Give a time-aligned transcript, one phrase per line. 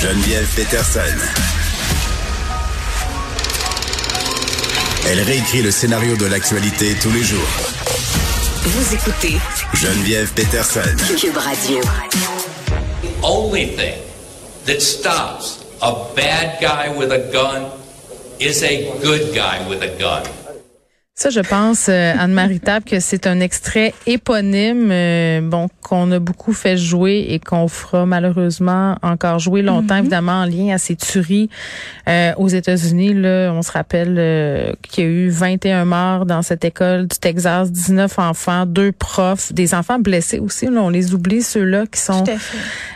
[0.00, 1.00] Geneviève Peterson.
[5.08, 7.48] Elle réécrit le scénario de l'actualité tous les jours.
[8.62, 9.38] Vous écoutez
[9.74, 10.96] Geneviève Peterson.
[11.18, 11.80] Cube Radio.
[13.24, 14.00] only thing
[14.66, 17.70] that stops a bad guy with a gun
[18.38, 20.24] is a good guy with a gun.
[21.20, 26.20] Ça, je pense, euh, Anne-Marie Table, que c'est un extrait éponyme, euh, bon, qu'on a
[26.20, 30.00] beaucoup fait jouer et qu'on fera malheureusement encore jouer longtemps, Mhm.
[30.02, 31.50] évidemment, en lien à ces tueries
[32.08, 33.14] euh, aux États-Unis.
[33.14, 37.18] Là, on se rappelle euh, qu'il y a eu 21 morts dans cette école du
[37.18, 40.66] Texas, 19 enfants, deux profs, des enfants blessés aussi.
[40.66, 42.22] Là, on les oublie, ceux-là qui sont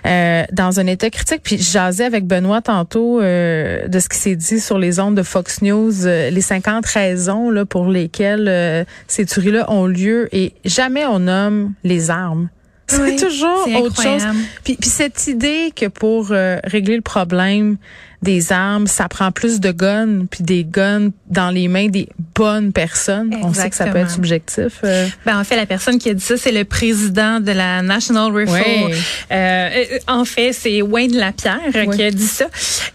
[0.06, 1.40] euh, dans un état critique.
[1.42, 5.24] Puis jasais avec Benoît tantôt euh, de ce qui s'est dit sur les ondes de
[5.24, 7.88] Fox News, euh, les 50 raisons là, pour
[8.20, 12.48] euh, ces tueries-là ont lieu et jamais on nomme les armes.
[12.86, 14.22] C'est Oui, toujours autre chose.
[14.64, 17.76] Puis, puis cette idée que pour euh, régler le problème
[18.22, 22.72] des armes, ça prend plus de guns, puis des guns dans les mains des bonnes
[22.72, 23.34] personnes.
[23.42, 24.80] On sait que ça peut être subjectif.
[24.84, 25.06] euh.
[25.26, 28.32] Ben, en fait, la personne qui a dit ça, c'est le président de la National
[28.32, 28.52] Rifle.
[28.52, 28.92] Ouais.
[29.32, 31.96] Euh, euh, en fait, c'est Wayne Lapierre euh, Ouais.
[31.96, 32.46] qui a dit ça.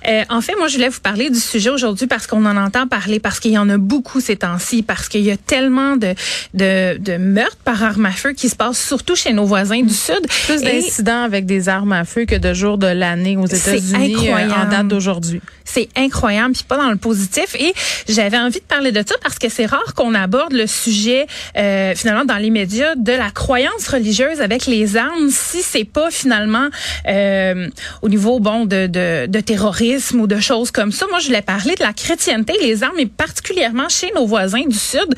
[0.07, 2.87] Euh, en fait, moi, je voulais vous parler du sujet aujourd'hui parce qu'on en entend
[2.87, 6.13] parler, parce qu'il y en a beaucoup ces temps-ci, parce qu'il y a tellement de,
[6.53, 9.93] de, de meurtres par arme à feu qui se passent surtout chez nos voisins du
[9.93, 10.25] Sud.
[10.45, 14.49] Plus d'incidents avec des armes à feu que de jours de l'année aux États-Unis euh,
[14.51, 15.16] en date d'aujourd'hui.
[15.65, 17.55] C'est incroyable, puis pas dans le positif.
[17.59, 17.73] Et
[18.07, 21.93] j'avais envie de parler de ça parce que c'est rare qu'on aborde le sujet euh,
[21.95, 26.67] finalement dans les médias de la croyance religieuse avec les armes, si c'est pas finalement
[27.07, 27.67] euh,
[28.01, 31.05] au niveau bon de, de, de terrorisme ou de choses comme ça.
[31.09, 34.77] Moi, je voulais parler de la chrétienté, les armes, et particulièrement chez nos voisins du
[34.77, 35.15] Sud.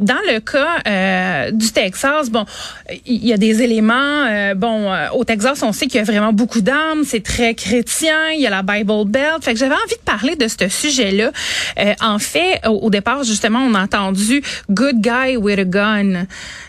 [0.00, 2.44] Dans le cas euh, du Texas, bon,
[3.06, 4.26] il y a des éléments.
[4.26, 7.04] euh, bon, euh, au Texas, on sait qu'il y a vraiment beaucoup d'armes.
[7.04, 8.30] C'est très chrétien.
[8.34, 9.41] Il y a la Bible Belt.
[9.42, 11.30] Fait que j'avais envie de parler de ce sujet-là.
[11.78, 16.26] Euh, en fait, au, au départ, justement, on a entendu "good guy with a gun".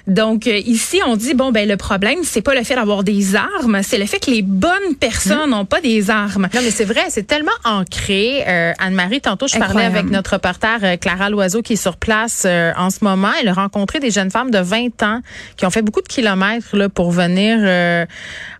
[0.07, 3.35] Donc euh, ici, on dit bon ben le problème, c'est pas le fait d'avoir des
[3.35, 6.50] armes, c'est le fait que les bonnes personnes n'ont pas des armes.
[6.53, 8.44] Non, mais c'est vrai, c'est tellement ancré.
[8.47, 12.44] Euh, Anne-Marie, tantôt, je parlais avec notre reporter euh, Clara Loiseau qui est sur place
[12.45, 13.29] euh, en ce moment.
[13.41, 15.22] Elle a rencontré des jeunes femmes de 20 ans
[15.56, 18.06] qui ont fait beaucoup de kilomètres là, pour venir euh,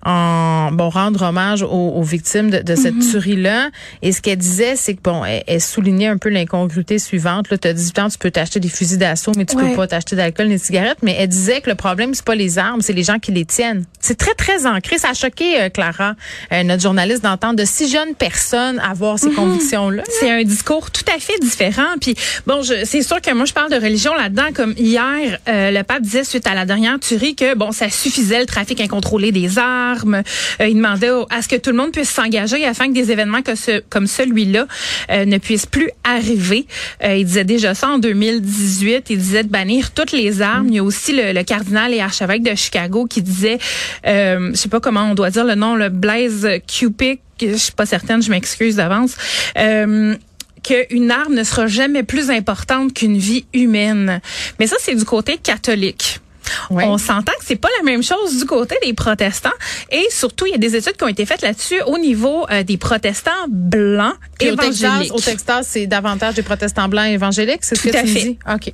[0.06, 3.70] en bon rendre hommage aux, aux victimes de, de cette tuerie-là.
[4.04, 7.48] Et ce qu'elle disait, c'est que bon, elle, elle soulignait un peu l'incongruité suivante.
[7.50, 9.70] Tu as 18 ans, tu peux t'acheter des fusils d'assaut, mais tu Ouais.
[9.72, 10.98] peux pas t'acheter d'alcool ni de cigarettes.
[11.02, 13.46] Mais elle disait que le problème, c'est pas les armes, c'est les gens qui les
[13.46, 13.86] tiennent.
[14.02, 14.98] C'est très, très ancré.
[15.00, 16.16] Ça a choqué euh, Clara,
[16.52, 20.04] euh, notre journaliste, d'entendre de si jeunes personnes avoir ces convictions-là.
[20.20, 21.96] C'est un discours tout à fait différent.
[22.02, 22.16] Puis
[22.46, 24.48] bon, je- c'est sûr que moi je parle de religion là-dedans.
[24.54, 28.40] Comme hier, euh, le pape disait suite à la dernière tuerie que bon, ça suffisait
[28.42, 30.24] le trafic incontrôlé des armes.
[30.60, 33.42] Euh, il demandait à ce que tout le monde puisse s'engager afin que des événements
[33.42, 34.66] que ce- comme celui-là
[35.12, 36.66] euh, ne puissent plus arriver.
[37.04, 39.12] Euh, il disait déjà ça en 2018.
[39.12, 40.68] Il disait de bannir toutes les armes.
[40.70, 43.60] Il y a aussi le, le cardinal et archevêque de Chicago qui disait,
[44.08, 47.20] euh, je sais pas comment on doit dire le nom, le Blaise Cupid.
[47.40, 49.16] Je suis pas certaine, je m'excuse d'avance.
[49.58, 50.16] Euh,
[50.64, 54.22] qu'une arme ne sera jamais plus importante qu'une vie humaine.
[54.60, 56.22] Mais ça, c'est du côté catholique.
[56.70, 59.50] On s'entend que c'est pas la même chose du côté des protestants
[59.92, 62.64] et surtout il y a des études qui ont été faites là-dessus au niveau euh,
[62.64, 65.14] des protestants blancs Texas, évangéliques.
[65.14, 68.20] au Texas, c'est davantage des protestants blancs évangéliques, c'est ce Tout que à tu fait.
[68.22, 68.40] dis?
[68.54, 68.74] OK.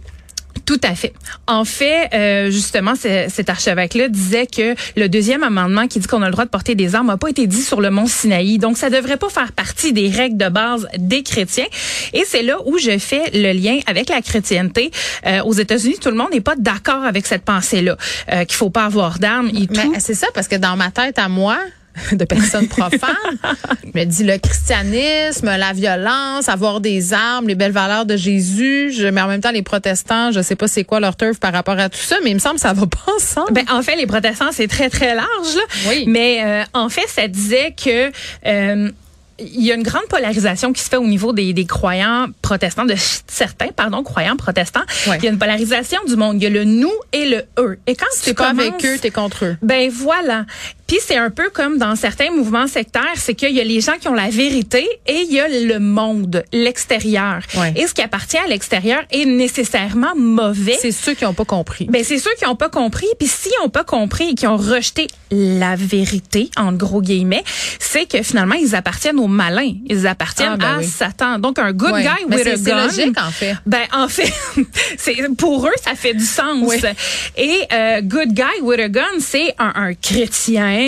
[0.69, 1.13] Tout à fait.
[1.47, 6.27] En fait, euh, justement, cet archevêque-là disait que le deuxième amendement qui dit qu'on a
[6.27, 8.59] le droit de porter des armes n'a pas été dit sur le mont Sinaï.
[8.59, 11.65] Donc, ça devrait pas faire partie des règles de base des chrétiens.
[12.13, 14.91] Et c'est là où je fais le lien avec la chrétienté.
[15.25, 17.97] Euh, aux États-Unis, tout le monde n'est pas d'accord avec cette pensée-là,
[18.31, 19.73] euh, qu'il faut pas avoir d'armes et tout.
[19.91, 21.57] Mais c'est ça, parce que dans ma tête à moi,
[22.11, 23.15] de personnes profanes,
[23.83, 28.91] je me dis le christianisme, la violence, avoir des armes, les belles valeurs de Jésus,
[28.95, 31.53] je, mais en même temps les protestants, je sais pas c'est quoi leur turf par
[31.53, 33.53] rapport à tout ça, mais il me semble que ça va pas ensemble.
[33.53, 35.55] Ben, en fait, les protestants, c'est très, très large.
[35.55, 35.61] Là.
[35.89, 36.05] Oui.
[36.07, 38.11] Mais euh, en fait, ça disait que...
[38.45, 38.91] euh,
[39.41, 42.83] il y a une grande polarisation qui se fait au niveau des, des croyants protestants,
[42.83, 44.81] de certains, pardon, croyants protestants.
[45.07, 45.15] Ouais.
[45.19, 46.35] Il y a une polarisation du monde.
[46.41, 47.79] Il y a le nous et le eux.
[47.87, 49.57] Et quand Si tu t'es pas avec eux, t'es contre eux.
[49.61, 50.45] ben voilà.
[50.89, 53.93] Puis c'est un peu comme dans certains mouvements sectaires, c'est qu'il y a les gens
[54.01, 57.39] qui ont la vérité et il y a le monde, l'extérieur.
[57.55, 57.73] Ouais.
[57.77, 60.77] Et ce qui appartient à l'extérieur est nécessairement mauvais.
[60.81, 61.85] C'est ceux qui ont pas compris.
[61.89, 63.05] Ben c'est ceux qui n'ont pas compris.
[63.19, 67.43] Puis s'ils n'ont pas compris et qui ont rejeté la vérité, en gros guillemets,
[67.79, 69.73] c'est que finalement ils appartiennent aux malins.
[69.85, 70.85] Ils appartiennent Ah, ben à oui.
[70.85, 71.37] Satan.
[71.39, 72.01] Donc un good Ouais.
[72.03, 72.85] guy Mais with c'est- a c'est gun.
[72.87, 73.53] logique, en fait.
[73.67, 74.33] Ben en fait,
[74.97, 76.57] c'est pour eux ça fait du sens.
[76.63, 76.77] Oui.
[77.37, 80.78] Et euh, good guy with a gun, c'est un, un chrétien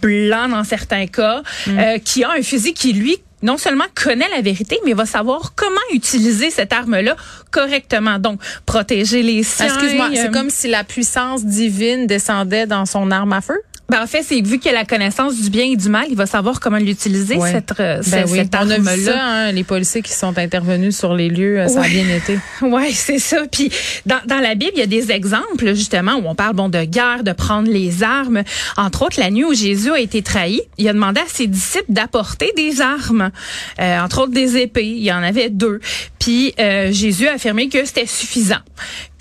[0.00, 1.78] blanc dans certains cas Mm.
[1.78, 5.54] euh, qui a un fusil qui lui non seulement connaît la vérité, mais va savoir
[5.56, 7.16] comment utiliser cette arme-là
[7.50, 8.18] correctement.
[8.20, 9.66] Donc, protéger les siens.
[9.66, 13.60] Excuse-moi, c'est euh, comme si la puissance divine descendait dans son arme à feu?
[13.92, 16.16] Ben, en fait, c'est vu qu'il a la connaissance du bien et du mal, il
[16.16, 17.52] va savoir comment l'utiliser, Ouais.
[17.52, 18.96] cette, euh, Ben cette, oui, cette a arme-là.
[18.96, 21.88] ça, hein, les policiers qui sont intervenus sur les lieux, euh, ça a Ouais.
[21.90, 22.38] bien été.
[22.62, 23.42] Ouais, c'est ça.
[23.52, 23.70] Puis
[24.06, 26.82] dans, dans la Bible, il y a des exemples justement où on parle bon de
[26.84, 28.42] guerre, de prendre les armes.
[28.78, 31.84] Entre autres, la nuit où Jésus a été trahi, il a demandé à ses disciples
[31.92, 33.30] d'apporter des armes,
[33.78, 34.86] euh, entre autres des épées.
[34.86, 35.80] Il y en avait deux.
[36.18, 38.60] Puis euh, Jésus a affirmé que c'était suffisant.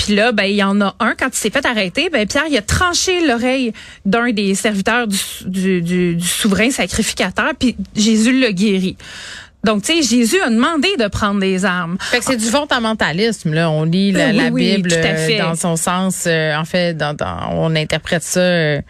[0.03, 2.45] Puis là, ben il y en a un quand il s'est fait arrêter, ben Pierre
[2.49, 3.71] il a tranché l'oreille
[4.05, 8.97] d'un des serviteurs du, du, du- du souverain sacrificateur, puis Jésus l'a guéri.
[9.63, 11.97] Donc, tu sais, Jésus a demandé de prendre des armes.
[11.99, 13.69] Fait que c'est du fondamentalisme, là.
[13.69, 15.37] On lit la, Euh, oui, la Bible tout à euh, fait.
[15.37, 18.81] dans son sens, euh, en fait, dans, dans- on interprète ça euh,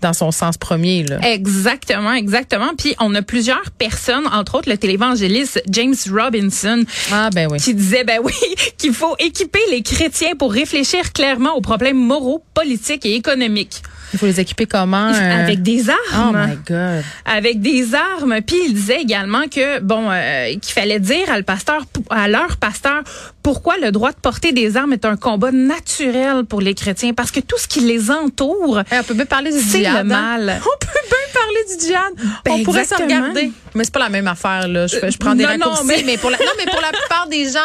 [0.00, 1.18] dans son sens premier, là.
[1.22, 2.70] Exactement, exactement.
[2.76, 7.58] Puis on a plusieurs personnes, entre autres le télévangéliste James Robinson, Ah, ben oui.
[7.58, 8.32] qui disait ben oui
[8.78, 13.82] qu'il faut équiper les chrétiens pour réfléchir clairement aux problèmes moraux, politiques et économiques
[14.12, 15.12] Il faut les équiper comment?
[15.12, 15.42] euh?
[15.44, 16.46] avec des Oh armes.
[16.48, 17.04] my God.
[17.24, 18.36] avec des armes.
[18.46, 22.56] Puis il disait également que bon euh, qu'il fallait dire à le pasteur à leur
[22.56, 23.02] pasteur
[23.42, 27.12] pourquoi le droit de porter des armes est un combat naturel pour les chrétiens?
[27.14, 29.86] Parce que tout ce qui les entoure Hey, on peut bien parler du c'est le
[29.86, 30.04] hein?
[30.04, 30.60] mal.
[30.60, 32.12] On peut bien parler du djihad.
[32.44, 33.20] Ben, on pourrait se exactement.
[33.26, 33.52] regarder.
[33.74, 34.86] Mais c'est pas la même affaire, là.
[34.86, 35.84] Je, fais- je prends des Non, non, raccourcis.
[35.86, 36.16] mais- mais...
[36.18, 37.58] pour la, non, mais pour la plupart des gens,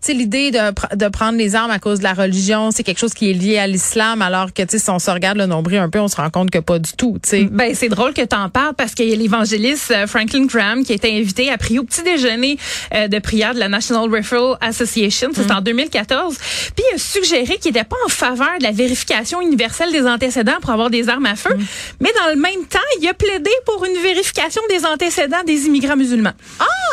[0.00, 2.70] c'est l'idée de, de prendre les armes à cause de la religion.
[2.70, 5.38] C'est quelque chose qui est lié à l'islam, alors que, tu si on se regarde
[5.38, 7.44] le nombril un peu, on se rend compte que pas du tout, tu sais.
[7.44, 10.84] Ben c'est drôle que tu en parles parce qu'il y a l'évangéliste euh, Franklin Graham
[10.84, 12.58] qui a été invité à prier au petit déjeuner
[12.94, 16.36] euh, de prière de la National Referral Association, c'était en 2014.
[16.74, 20.58] Puis il a suggéré qu'il n'était pas en faveur de la vérification universelle des antécédents
[20.60, 21.56] pour avoir des armes à feu,
[22.00, 25.96] mais dans le même temps, il a plaidé pour une vérification des antécédents des immigrants
[25.96, 26.32] musulmans.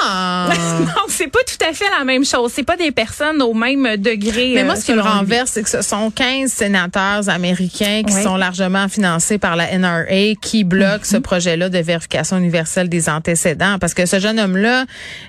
[0.01, 0.49] Ah!
[0.79, 3.97] Donc c'est pas tout à fait la même chose, c'est pas des personnes au même
[3.97, 4.51] degré.
[4.55, 8.13] Mais moi, euh, ce qui me renverse, c'est que ce sont 15 sénateurs américains qui
[8.13, 13.77] sont largement financés par la NRA qui bloquent ce projet-là de vérification universelle des antécédents.
[13.79, 14.85] Parce que ce jeune homme-là,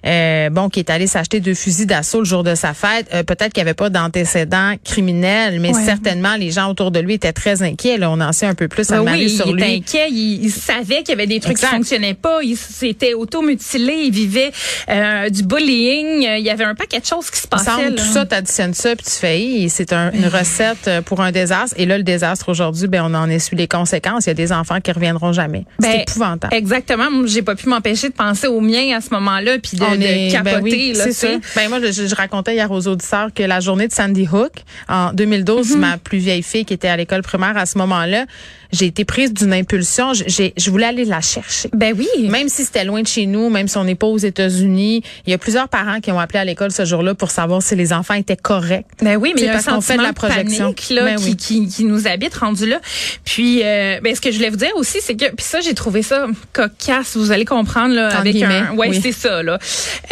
[0.07, 3.23] euh, bon, qui est allé s'acheter deux fusils d'assaut le jour de sa fête, euh,
[3.23, 5.85] peut-être qu'il n'y avait pas d'antécédents criminels, mais Ouais.
[5.85, 7.99] certainement les gens autour de lui étaient très inquiets.
[7.99, 9.63] Là, on en sait un peu plus à Ben oui, sur il lui.
[9.63, 11.69] était inquiet, il, il savait qu'il y avait des trucs Exact.
[11.71, 14.51] qui fonctionnaient pas, il s'était auto-mutilé, il vivait
[14.89, 17.91] euh, du bullying, euh, il y avait un paquet de choses qui se passaient.
[17.95, 21.75] tout ça, t'additionnes ça, puis tu fais, c'est un- une recette euh, pour un désastre.
[21.79, 24.25] Et là, le désastre aujourd'hui, ben, on en essuie les conséquences.
[24.27, 25.65] Il y a des enfants qui reviendront jamais.
[25.81, 26.55] Ben, c'est épouvantable.
[26.55, 27.09] Exactement.
[27.27, 30.61] J'ai pas pu m'empêcher de penser aux miens à ce moment-là, puis de, ben capoter.
[30.63, 31.29] oui, là, c'est ça.
[31.57, 34.53] Ben moi, je, je racontais hier aux auditeurs que la journée de Sandy Hook
[34.89, 35.81] en 2012, Mhm.
[35.81, 38.27] ma plus vieille fille qui était à l'école primaire à ce moment-là,
[38.73, 40.13] j'ai été prise d'une impulsion.
[40.15, 41.69] J'ai, je voulais aller la chercher.
[41.73, 42.29] Ben oui.
[42.29, 45.31] Même si c'était loin de chez nous, même si on n'est pas aux États-Unis, il
[45.31, 47.93] y a plusieurs parents qui ont appelé à l'école ce jour-là pour savoir si les
[47.93, 48.87] enfants étaient corrects.
[49.03, 50.65] Ben oui, mais il y a un qu'on fait de sentiment la projection.
[50.73, 51.37] panique là, Ben qui, oui.
[51.37, 52.81] qui, qui nous habite rendu là.
[53.25, 55.75] Puis, euh, ben, ce que je voulais vous dire aussi, c'est que, puis ça, j'ai
[55.75, 57.17] trouvé ça cocasse.
[57.17, 59.01] Vous allez comprendre là, Entre avec un, ouais, oui.
[59.03, 59.59] c'est ça là.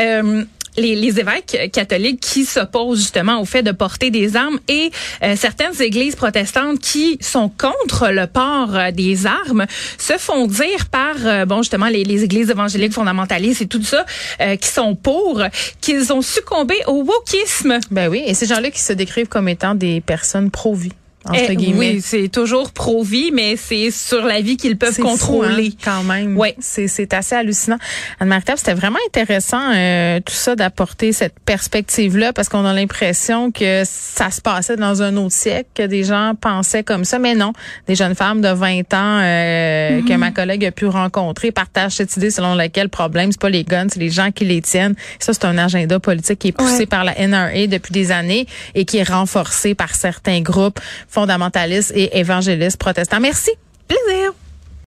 [0.01, 0.45] Euh,
[0.77, 4.91] les, les évêques catholiques qui s'opposent justement au fait de porter des armes et
[5.23, 9.67] euh, certaines églises protestantes qui sont contre le port euh, des armes
[9.99, 14.05] se font dire par euh, bon justement les, les églises évangéliques fondamentalistes et tout ça
[14.41, 15.43] euh, qui sont pour
[15.81, 17.79] qu'ils ont succombé au wokisme.
[17.91, 20.93] Ben oui, et ces gens-là qui se décrivent comme étant des personnes pro-vie,
[21.29, 21.79] entre Eh, guillemets.
[21.95, 25.69] Oui, c'est toujours pro-vie, mais c'est sur la vie qu'ils peuvent fou, contrôler.
[25.73, 26.37] hein, quand même.
[26.37, 26.55] Ouais.
[26.61, 27.79] C'est, c'est assez hallucinant.
[28.21, 33.83] Anne-Marie c'était vraiment intéressant euh, tout ça d'apporter cette perspective-là parce qu'on a l'impression que
[33.85, 37.53] ça se passait dans un autre siècle, que des gens pensaient comme ça, mais non.
[37.87, 40.05] Des jeunes femmes de 20 ans euh, Mm-hmm.
[40.09, 43.49] que ma collègue a pu rencontrer partagent cette idée selon laquelle le problème, c'est pas
[43.51, 44.95] les guns, c'est les gens qui les tiennent.
[45.19, 46.87] Ça, c'est un agenda politique qui est poussé Ouais.
[46.87, 50.81] par la NRA depuis des années et qui est renforcé par certains groupes
[51.13, 53.21] fondamentalistes et évangélistes protestants.
[53.21, 53.51] Merci.
[53.87, 54.33] Plaisir.